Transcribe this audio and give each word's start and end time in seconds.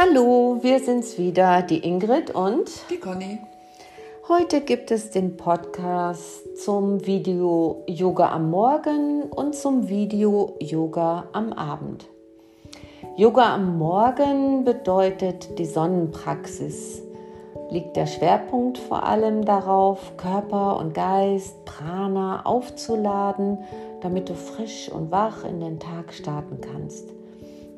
Hallo, 0.00 0.58
wir 0.62 0.78
sind's 0.78 1.18
wieder, 1.18 1.60
die 1.62 1.84
Ingrid 1.84 2.32
und 2.32 2.70
die 2.88 3.00
Conny. 3.00 3.40
Heute 4.28 4.60
gibt 4.60 4.92
es 4.92 5.10
den 5.10 5.36
Podcast 5.36 6.56
zum 6.56 7.04
Video 7.04 7.82
Yoga 7.88 8.30
am 8.30 8.48
Morgen 8.48 9.24
und 9.24 9.56
zum 9.56 9.88
Video 9.88 10.54
Yoga 10.60 11.24
am 11.32 11.52
Abend. 11.52 12.06
Yoga 13.16 13.52
am 13.52 13.76
Morgen 13.76 14.62
bedeutet 14.62 15.58
die 15.58 15.66
Sonnenpraxis. 15.66 17.02
Liegt 17.70 17.96
der 17.96 18.06
Schwerpunkt 18.06 18.78
vor 18.78 19.02
allem 19.02 19.44
darauf, 19.44 20.16
Körper 20.16 20.78
und 20.78 20.94
Geist, 20.94 21.64
Prana 21.64 22.46
aufzuladen, 22.46 23.58
damit 24.00 24.28
du 24.28 24.34
frisch 24.34 24.88
und 24.92 25.10
wach 25.10 25.42
in 25.42 25.58
den 25.58 25.80
Tag 25.80 26.12
starten 26.12 26.60
kannst. 26.60 27.08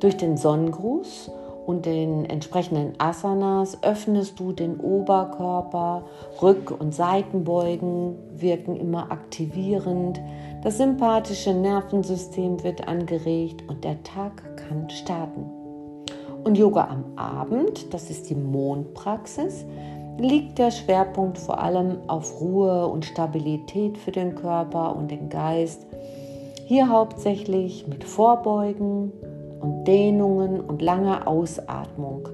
Durch 0.01 0.19
den 0.19 0.37
Sonnengruß 0.37 1.31
und 1.67 1.87
den 1.87 2.25
entsprechenden 2.25 2.95
Asanas 2.99 3.79
öffnest 3.83 4.41
du 4.41 4.53
den 4.53 4.81
Oberkörper, 4.81 6.05
Rück- 6.41 6.73
und 6.73 6.95
Seitenbeugen 6.95 8.17
wirken 8.33 8.77
immer 8.77 9.11
aktivierend, 9.13 10.21
das 10.63 10.77
sympathische 10.77 11.55
Nervensystem 11.55 12.63
wird 12.63 12.87
angeregt 12.87 13.65
und 13.69 13.83
der 13.85 14.03
Tag 14.03 14.57
kann 14.57 14.91
starten. 14.91 15.45
Und 16.45 16.59
Yoga 16.59 16.89
am 16.89 17.05
Abend, 17.17 17.93
das 17.95 18.11
ist 18.11 18.29
die 18.31 18.35
Mondpraxis, 18.35 19.65
liegt 20.19 20.59
der 20.59 20.71
Schwerpunkt 20.71 21.39
vor 21.39 21.63
allem 21.63 21.99
auf 22.09 22.41
Ruhe 22.41 22.87
und 22.87 23.05
Stabilität 23.05 23.97
für 23.97 24.13
den 24.13 24.35
Körper 24.35 24.95
und 24.97 25.11
den 25.11 25.29
Geist. 25.31 25.87
Hier 26.67 26.89
hauptsächlich 26.89 27.87
mit 27.89 28.05
Vorbeugen, 28.05 29.13
und 29.61 29.85
Dehnungen 29.85 30.61
und 30.61 30.83
langer 30.83 31.29
Ausatmung. 31.29 32.29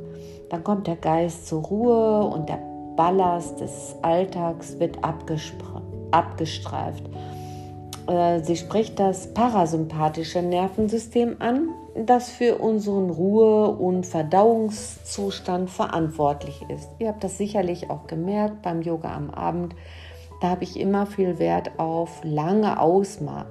Dann 0.51 0.63
kommt 0.63 0.87
der 0.87 0.97
Geist 0.97 1.47
zur 1.47 1.63
Ruhe 1.63 2.25
und 2.25 2.49
der 2.49 2.61
Ballast 2.97 3.61
des 3.61 3.97
Alltags 4.03 4.79
wird 4.79 4.99
abgestreift. 5.05 7.05
Äh, 8.07 8.41
sie 8.41 8.57
spricht 8.57 8.99
das 8.99 9.33
parasympathische 9.35 10.43
Nervensystem 10.43 11.37
an, 11.41 11.69
das 11.95 12.31
für 12.31 12.59
unseren 12.59 13.11
Ruhe- 13.11 13.71
und 13.71 14.07
Verdauungszustand 14.07 15.71
verantwortlich 15.71 16.65
ist. 16.69 16.89
Ihr 16.99 17.09
habt 17.09 17.25
das 17.25 17.39
sicherlich 17.39 17.91
auch 17.91 18.07
gemerkt 18.07 18.63
beim 18.63 18.83
Yoga 18.83 19.15
am 19.15 19.31
Abend. 19.31 19.75
Da 20.41 20.51
habe 20.51 20.65
ich 20.65 20.79
immer 20.79 21.07
viel 21.07 21.39
Wert 21.39 21.79
auf 21.79 22.21
lange 22.23 22.81
Ausma 22.81 23.47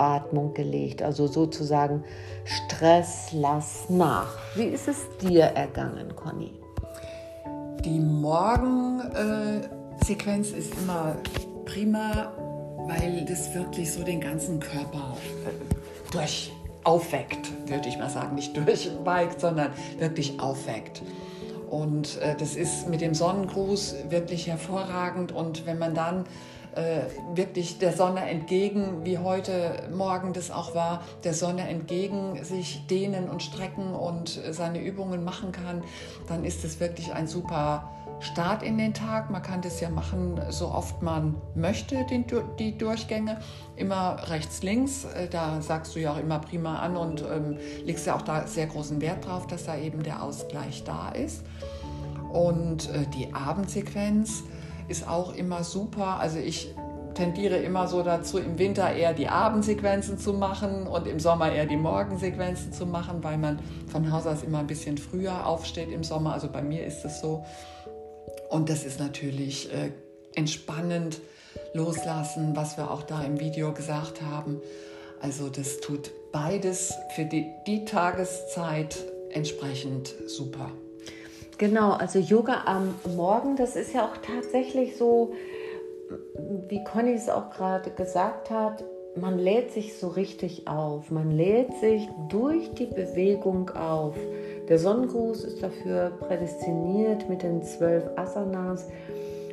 Atmung 0.00 0.54
gelegt, 0.54 1.02
also 1.02 1.26
sozusagen 1.26 2.02
Stress 2.44 3.32
lass 3.32 3.90
nach. 3.90 4.38
Wie 4.56 4.64
ist 4.64 4.88
es 4.88 4.96
dir 5.20 5.44
ergangen, 5.44 6.16
Conny? 6.16 6.54
Die 7.84 8.00
Morgensequenz 8.00 10.52
äh, 10.52 10.58
ist 10.58 10.72
immer 10.82 11.16
prima, 11.64 12.32
weil 12.88 13.24
das 13.26 13.54
wirklich 13.54 13.92
so 13.92 14.02
den 14.02 14.20
ganzen 14.20 14.58
Körper 14.60 15.16
äh, 15.46 15.50
durch 16.12 16.52
aufweckt, 16.84 17.50
würde 17.68 17.88
ich 17.88 17.98
mal 17.98 18.10
sagen. 18.10 18.34
Nicht 18.34 18.54
durchweigt, 18.56 19.40
sondern 19.40 19.70
wirklich 19.98 20.40
aufweckt. 20.40 21.02
Und 21.70 22.18
äh, 22.18 22.34
das 22.36 22.56
ist 22.56 22.88
mit 22.88 23.00
dem 23.00 23.14
Sonnengruß 23.14 23.94
wirklich 24.08 24.48
hervorragend. 24.48 25.32
Und 25.32 25.66
wenn 25.66 25.78
man 25.78 25.94
dann 25.94 26.24
wirklich 27.34 27.78
der 27.78 27.92
Sonne 27.92 28.20
entgegen, 28.28 29.04
wie 29.04 29.18
heute 29.18 29.88
Morgen 29.92 30.32
das 30.32 30.50
auch 30.50 30.74
war, 30.74 31.02
der 31.24 31.34
Sonne 31.34 31.68
entgegen 31.68 32.44
sich 32.44 32.86
dehnen 32.86 33.28
und 33.28 33.42
strecken 33.42 33.94
und 33.94 34.40
seine 34.50 34.82
Übungen 34.82 35.24
machen 35.24 35.52
kann, 35.52 35.82
dann 36.28 36.44
ist 36.44 36.64
es 36.64 36.80
wirklich 36.80 37.12
ein 37.12 37.26
super 37.26 37.90
Start 38.20 38.62
in 38.62 38.76
den 38.76 38.92
Tag. 38.92 39.30
Man 39.30 39.42
kann 39.42 39.62
das 39.62 39.80
ja 39.80 39.88
machen, 39.88 40.38
so 40.50 40.68
oft 40.68 41.00
man 41.02 41.36
möchte, 41.54 42.04
den, 42.04 42.26
die 42.58 42.76
Durchgänge. 42.76 43.38
Immer 43.76 44.28
rechts, 44.28 44.62
links. 44.62 45.04
Äh, 45.04 45.28
da 45.28 45.62
sagst 45.62 45.96
du 45.96 46.00
ja 46.00 46.12
auch 46.12 46.18
immer 46.18 46.38
prima 46.38 46.80
an 46.80 46.96
und 46.96 47.22
ähm, 47.22 47.56
legst 47.84 48.06
ja 48.06 48.14
auch 48.14 48.22
da 48.22 48.46
sehr 48.46 48.66
großen 48.66 49.00
Wert 49.00 49.26
drauf, 49.26 49.46
dass 49.46 49.64
da 49.64 49.76
eben 49.76 50.02
der 50.02 50.22
Ausgleich 50.22 50.84
da 50.84 51.08
ist. 51.10 51.44
Und 52.30 52.90
äh, 52.90 53.06
die 53.14 53.32
Abendsequenz 53.32 54.44
ist 54.90 55.08
auch 55.08 55.34
immer 55.34 55.64
super. 55.64 56.18
Also 56.18 56.38
ich 56.38 56.74
tendiere 57.14 57.56
immer 57.58 57.86
so 57.86 58.02
dazu, 58.02 58.38
im 58.38 58.58
Winter 58.58 58.92
eher 58.92 59.12
die 59.12 59.28
Abendsequenzen 59.28 60.18
zu 60.18 60.32
machen 60.32 60.86
und 60.86 61.06
im 61.06 61.20
Sommer 61.20 61.52
eher 61.52 61.66
die 61.66 61.76
Morgensequenzen 61.76 62.72
zu 62.72 62.86
machen, 62.86 63.22
weil 63.22 63.38
man 63.38 63.58
von 63.88 64.10
Haus 64.12 64.26
aus 64.26 64.42
immer 64.42 64.58
ein 64.58 64.66
bisschen 64.66 64.98
früher 64.98 65.46
aufsteht 65.46 65.90
im 65.90 66.04
Sommer. 66.04 66.32
Also 66.32 66.48
bei 66.48 66.62
mir 66.62 66.84
ist 66.84 67.04
es 67.04 67.20
so. 67.20 67.44
Und 68.48 68.68
das 68.68 68.84
ist 68.84 68.98
natürlich 68.98 69.72
äh, 69.72 69.92
entspannend 70.34 71.20
loslassen, 71.74 72.56
was 72.56 72.76
wir 72.76 72.90
auch 72.90 73.02
da 73.02 73.22
im 73.22 73.38
Video 73.38 73.72
gesagt 73.72 74.22
haben. 74.22 74.60
Also 75.20 75.48
das 75.48 75.80
tut 75.80 76.10
beides 76.32 76.94
für 77.14 77.24
die, 77.24 77.46
die 77.66 77.84
Tageszeit 77.84 78.96
entsprechend 79.30 80.14
super. 80.26 80.70
Genau, 81.60 81.90
also 81.90 82.18
Yoga 82.18 82.62
am 82.64 82.94
Morgen, 83.14 83.54
das 83.54 83.76
ist 83.76 83.92
ja 83.92 84.06
auch 84.06 84.16
tatsächlich 84.16 84.96
so, 84.96 85.34
wie 86.68 86.82
Conny 86.84 87.12
es 87.12 87.28
auch 87.28 87.50
gerade 87.50 87.90
gesagt 87.90 88.48
hat, 88.48 88.82
man 89.14 89.38
lädt 89.38 89.70
sich 89.70 89.98
so 89.98 90.08
richtig 90.08 90.66
auf. 90.66 91.10
Man 91.10 91.30
lädt 91.30 91.70
sich 91.74 92.08
durch 92.30 92.72
die 92.72 92.86
Bewegung 92.86 93.68
auf. 93.76 94.16
Der 94.70 94.78
Sonnengruß 94.78 95.44
ist 95.44 95.62
dafür 95.62 96.12
prädestiniert 96.18 97.28
mit 97.28 97.42
den 97.42 97.62
zwölf 97.62 98.04
Asanas. 98.16 98.88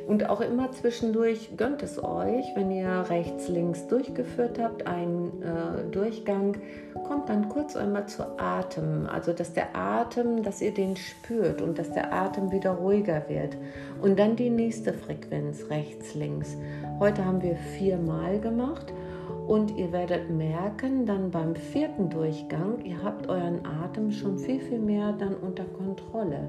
Und 0.08 0.30
auch 0.30 0.40
immer 0.40 0.72
zwischendurch 0.72 1.50
gönnt 1.58 1.82
es 1.82 2.02
euch, 2.02 2.46
wenn 2.54 2.70
ihr 2.70 3.04
rechts, 3.10 3.46
links 3.48 3.86
durchgeführt 3.88 4.58
habt, 4.58 4.86
einen 4.86 5.42
äh, 5.42 5.84
Durchgang, 5.90 6.56
kommt 7.06 7.28
dann 7.28 7.50
kurz 7.50 7.76
einmal 7.76 8.06
zu 8.06 8.24
Atem. 8.38 9.06
Also, 9.06 9.34
dass 9.34 9.52
der 9.52 9.76
Atem, 9.76 10.42
dass 10.42 10.62
ihr 10.62 10.72
den 10.72 10.96
spürt 10.96 11.60
und 11.60 11.78
dass 11.78 11.92
der 11.92 12.10
Atem 12.10 12.50
wieder 12.50 12.70
ruhiger 12.70 13.28
wird. 13.28 13.58
Und 14.00 14.18
dann 14.18 14.34
die 14.34 14.48
nächste 14.48 14.94
Frequenz, 14.94 15.66
rechts, 15.68 16.14
links. 16.14 16.56
Heute 16.98 17.26
haben 17.26 17.42
wir 17.42 17.56
viermal 17.56 18.40
gemacht. 18.40 18.86
Und 19.46 19.76
ihr 19.76 19.92
werdet 19.92 20.30
merken, 20.30 21.04
dann 21.04 21.30
beim 21.30 21.54
vierten 21.54 22.08
Durchgang, 22.08 22.82
ihr 22.82 23.02
habt 23.02 23.28
euren 23.28 23.60
Atem 23.66 24.10
schon 24.10 24.38
viel, 24.38 24.60
viel 24.60 24.78
mehr 24.78 25.12
dann 25.12 25.34
unter 25.34 25.64
Kontrolle 25.64 26.48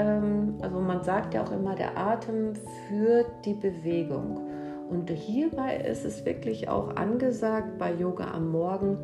also 0.00 0.80
man 0.80 1.02
sagt 1.02 1.34
ja 1.34 1.42
auch 1.42 1.52
immer, 1.52 1.74
der 1.74 1.96
Atem 1.96 2.54
führt 2.88 3.26
die 3.44 3.54
Bewegung. 3.54 4.40
Und 4.88 5.10
hierbei 5.10 5.78
ist 5.78 6.04
es 6.04 6.24
wirklich 6.24 6.68
auch 6.68 6.94
angesagt 6.94 7.76
bei 7.78 7.92
Yoga 7.92 8.30
am 8.32 8.52
Morgen, 8.52 8.98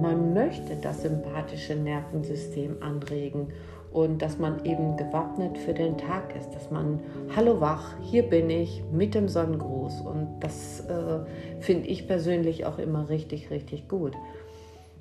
man 0.00 0.34
möchte 0.34 0.74
das 0.82 1.02
sympathische 1.02 1.76
Nervensystem 1.76 2.78
anregen 2.80 3.52
und 3.92 4.20
dass 4.20 4.38
man 4.38 4.64
eben 4.64 4.96
gewappnet 4.96 5.56
für 5.58 5.72
den 5.72 5.96
Tag 5.96 6.34
ist, 6.36 6.50
dass 6.50 6.70
man, 6.70 7.00
hallo 7.34 7.60
wach, 7.60 7.94
hier 8.02 8.24
bin 8.24 8.50
ich 8.50 8.82
mit 8.92 9.14
dem 9.14 9.28
Sonnengruß. 9.28 10.02
Und 10.02 10.40
das 10.40 10.80
äh, 10.80 11.20
finde 11.60 11.88
ich 11.88 12.06
persönlich 12.06 12.66
auch 12.66 12.78
immer 12.78 13.08
richtig, 13.08 13.50
richtig 13.50 13.88
gut. 13.88 14.14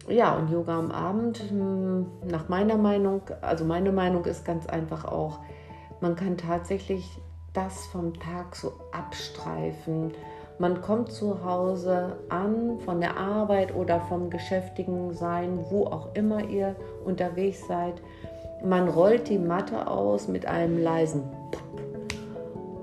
Ja, 0.09 0.37
und 0.37 0.49
Yoga 0.49 0.79
am 0.79 0.91
Abend, 0.91 1.39
hm, 1.49 2.05
nach 2.25 2.47
meiner 2.47 2.77
Meinung, 2.77 3.21
also 3.41 3.65
meine 3.65 3.91
Meinung 3.91 4.23
ist 4.25 4.45
ganz 4.45 4.65
einfach 4.65 5.03
auch, 5.03 5.39
man 5.99 6.15
kann 6.15 6.37
tatsächlich 6.37 7.19
das 7.53 7.87
vom 7.87 8.13
Tag 8.13 8.55
so 8.55 8.71
abstreifen. 8.91 10.13
Man 10.59 10.81
kommt 10.81 11.11
zu 11.11 11.43
Hause 11.43 12.17
an, 12.29 12.79
von 12.85 13.01
der 13.01 13.17
Arbeit 13.17 13.75
oder 13.75 13.99
vom 14.01 14.29
geschäftigen 14.29 15.13
Sein, 15.13 15.59
wo 15.69 15.85
auch 15.85 16.15
immer 16.15 16.41
ihr 16.47 16.75
unterwegs 17.03 17.67
seid. 17.67 18.01
Man 18.63 18.87
rollt 18.87 19.27
die 19.27 19.37
Matte 19.37 19.87
aus 19.87 20.27
mit 20.27 20.45
einem 20.45 20.81
leisen 20.81 21.23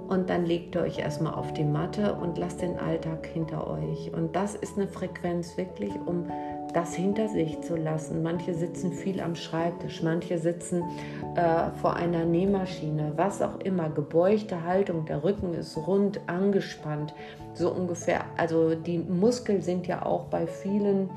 und 0.09 0.31
dann 0.31 0.45
legt 0.47 0.75
ihr 0.75 0.83
euch 0.83 0.99
erstmal 0.99 1.35
auf 1.35 1.53
die 1.55 1.65
Matte 1.65 2.15
und 2.15 2.39
lasst 2.39 2.63
den 2.63 2.79
Alltag 2.79 3.27
hinter 3.27 3.69
euch. 3.69 4.13
Und 4.13 4.37
das 4.37 4.55
ist 4.55 4.77
eine 4.77 4.87
Frequenz 4.87 5.57
wirklich, 5.57 5.93
um 6.07 6.27
das 6.75 6.95
hinter 6.95 7.29
sich 7.29 7.61
zu 7.63 7.77
lassen. 7.77 8.23
Manche 8.23 8.53
sitzen 8.53 8.93
viel 8.93 9.21
am 9.21 9.37
Schreibtisch, 9.37 10.03
manche 10.03 10.39
sitzen 10.39 10.83
äh, 11.37 11.71
vor 11.81 11.95
einer 11.95 12.25
Nähmaschine, 12.25 13.13
was 13.17 13.41
auch 13.41 13.61
immer, 13.61 13.89
gebeugte 13.89 14.65
Haltung, 14.65 15.07
der 15.07 15.23
Rücken 15.23 15.55
ist 15.55 15.77
rund 15.77 16.21
angespannt, 16.27 17.15
so 17.55 17.71
ungefähr. 17.71 18.25
Also 18.37 18.75
die 18.75 18.99
Muskeln 18.99 19.63
sind 19.63 19.87
ja 19.87 20.05
auch 20.05 20.25
bei 20.25 20.47
vielen 20.47 21.09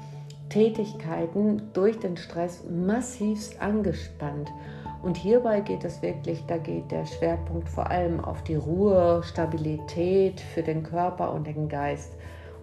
Tätigkeiten 0.50 1.63
durch 1.74 2.00
den 2.00 2.15
Stress 2.15 2.63
massivst 2.69 3.62
angespannt. 3.62 4.50
Und 5.03 5.18
hierbei 5.18 5.62
geht 5.62 5.83
es 5.83 6.01
wirklich, 6.01 6.44
da 6.48 6.57
geht 6.57 6.92
der 6.92 7.06
Schwerpunkt 7.06 7.69
vor 7.69 7.89
allem 7.89 8.19
auf 8.19 8.44
die 8.44 8.56
Ruhe, 8.56 9.21
Stabilität 9.24 10.39
für 10.39 10.63
den 10.63 10.83
Körper 10.83 11.33
und 11.33 11.48
den 11.48 11.69
Geist. 11.69 12.13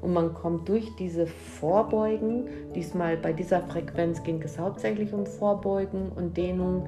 Und 0.05 0.12
man 0.12 0.35
kommt 0.35 0.69
durch 0.69 0.95
diese 0.97 1.27
Vorbeugen, 1.27 2.47
diesmal 2.75 3.17
bei 3.17 3.33
dieser 3.33 3.62
Frequenz 3.62 4.23
ging 4.23 4.43
es 4.43 4.59
hauptsächlich 4.59 5.15
um 5.15 5.25
Vorbeugen 5.25 6.12
und 6.15 6.37
Dehnung, 6.37 6.87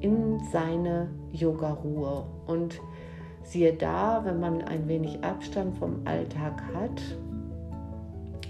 in 0.00 0.38
seine 0.52 1.08
Yoga-Ruhe. 1.32 2.26
Und 2.46 2.78
siehe 3.42 3.72
da, 3.72 4.20
wenn 4.26 4.38
man 4.38 4.60
ein 4.60 4.86
wenig 4.86 5.24
Abstand 5.24 5.78
vom 5.78 6.02
Alltag 6.04 6.62
hat, 6.74 7.00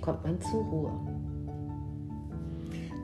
kommt 0.00 0.24
man 0.24 0.40
zur 0.40 0.64
Ruhe. 0.64 0.92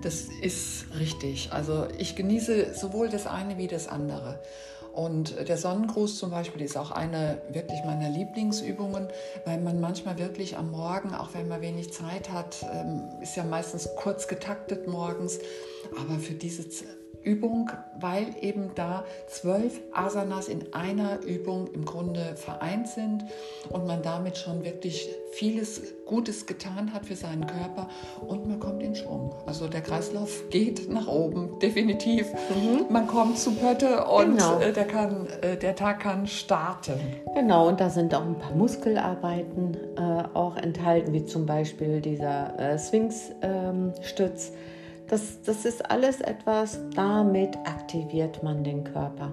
Das 0.02 0.28
ist 0.42 0.86
richtig. 0.98 1.52
Also 1.52 1.86
ich 1.96 2.16
genieße 2.16 2.74
sowohl 2.74 3.08
das 3.08 3.28
eine 3.28 3.56
wie 3.56 3.68
das 3.68 3.86
andere. 3.86 4.40
Und 4.98 5.48
der 5.48 5.56
Sonnengruß 5.56 6.18
zum 6.18 6.32
Beispiel 6.32 6.60
ist 6.60 6.76
auch 6.76 6.90
eine 6.90 7.40
wirklich 7.50 7.84
meiner 7.84 8.10
Lieblingsübungen, 8.10 9.06
weil 9.44 9.60
man 9.60 9.78
manchmal 9.78 10.18
wirklich 10.18 10.56
am 10.56 10.72
Morgen, 10.72 11.14
auch 11.14 11.34
wenn 11.34 11.46
man 11.46 11.60
wenig 11.60 11.92
Zeit 11.92 12.32
hat, 12.32 12.66
ähm, 12.74 13.04
ist 13.20 13.36
ja 13.36 13.44
meistens 13.44 13.90
kurz 13.94 14.26
getaktet 14.26 14.88
morgens, 14.88 15.38
aber 15.96 16.18
für 16.18 16.34
diese 16.34 16.64
Übung, 17.22 17.70
weil 18.00 18.26
eben 18.40 18.70
da 18.74 19.04
zwölf 19.26 19.80
Asanas 19.92 20.48
in 20.48 20.72
einer 20.72 21.20
Übung 21.22 21.68
im 21.74 21.84
Grunde 21.84 22.36
vereint 22.36 22.88
sind 22.88 23.24
und 23.70 23.86
man 23.86 24.02
damit 24.02 24.38
schon 24.38 24.64
wirklich 24.64 25.08
vieles 25.32 25.82
Gutes 26.06 26.46
getan 26.46 26.92
hat 26.94 27.04
für 27.04 27.16
seinen 27.16 27.46
Körper 27.46 27.88
und 28.26 28.48
man 28.48 28.58
kommt 28.58 28.82
in 28.82 28.94
Schwung. 28.94 29.34
Also 29.46 29.68
der 29.68 29.82
Kreislauf 29.82 30.48
geht 30.48 30.90
nach 30.90 31.06
oben, 31.06 31.58
definitiv. 31.60 32.32
Mhm. 32.32 32.86
Man 32.90 33.06
kommt 33.06 33.38
zu 33.38 33.52
Pötte 33.52 34.04
und 34.06 34.38
genau. 34.38 34.60
Äh, 34.60 34.72
der, 34.72 34.86
kann, 34.86 35.26
äh, 35.42 35.56
der 35.56 35.76
Tag 35.76 36.00
kann 36.00 36.26
starten. 36.26 36.98
Genau, 37.34 37.68
und 37.68 37.80
da 37.80 37.90
sind 37.90 38.14
auch 38.14 38.24
ein 38.24 38.38
paar 38.38 38.54
Muskelarbeiten 38.54 39.76
äh, 39.96 40.22
auch 40.34 40.56
enthalten, 40.56 41.12
wie 41.12 41.26
zum 41.26 41.44
Beispiel 41.44 42.00
dieser 42.00 42.58
äh, 42.58 42.78
Sphinx-Stütz. 42.78 43.32
Ähm, 43.42 44.54
das, 45.08 45.42
das 45.42 45.64
ist 45.64 45.90
alles 45.90 46.20
etwas, 46.20 46.78
damit 46.94 47.56
aktiviert 47.58 48.42
man 48.42 48.62
den 48.62 48.84
Körper. 48.84 49.32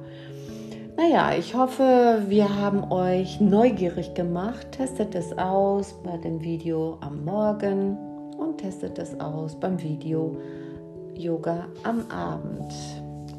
Naja, 0.98 1.34
ich 1.38 1.54
hoffe, 1.54 2.24
wir 2.28 2.56
haben 2.58 2.90
euch 2.90 3.42
neugierig 3.42 4.14
gemacht. 4.14 4.72
Testet 4.72 5.14
es 5.14 5.38
aus 5.38 5.94
bei 6.04 6.16
dem 6.18 6.42
Video 6.42 6.98
am 7.02 7.26
Morgen 7.26 7.98
und 8.38 8.60
testet 8.60 8.98
es 8.98 9.20
aus 9.20 9.60
beim 9.60 9.82
Video 9.82 10.38
Yoga 11.14 11.68
am 11.84 12.10
Abend. 12.10 12.74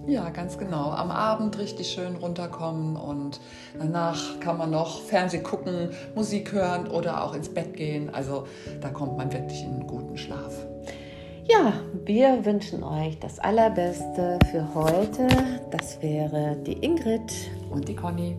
Ja, 0.06 0.28
ganz 0.28 0.58
genau. 0.58 0.90
Am 0.90 1.10
Abend 1.10 1.58
richtig 1.58 1.88
schön 1.88 2.16
runterkommen 2.16 2.96
und 2.96 3.40
danach 3.78 4.38
kann 4.40 4.58
man 4.58 4.70
noch 4.70 5.00
Fernsehen 5.00 5.42
gucken, 5.42 5.90
Musik 6.14 6.52
hören 6.52 6.86
oder 6.86 7.24
auch 7.24 7.34
ins 7.34 7.48
Bett 7.48 7.74
gehen. 7.74 8.10
Also 8.14 8.46
da 8.82 8.90
kommt 8.90 9.16
man 9.16 9.32
wirklich 9.32 9.62
in 9.62 9.70
einen 9.70 9.86
guten 9.86 10.16
Schlaf. 10.18 10.66
Wir 12.04 12.44
wünschen 12.44 12.84
euch 12.84 13.18
das 13.18 13.38
Allerbeste 13.38 14.38
für 14.50 14.74
heute. 14.74 15.26
Das 15.70 16.00
wäre 16.00 16.56
die 16.64 16.84
Ingrid 16.84 17.32
und 17.70 17.88
die 17.88 17.96
Conny. 17.96 18.36